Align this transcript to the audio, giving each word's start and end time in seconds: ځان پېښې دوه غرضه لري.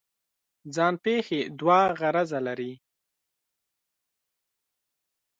ځان 0.75 0.93
پېښې 1.03 1.39
دوه 1.59 1.79
غرضه 1.99 2.39
لري. 2.47 2.73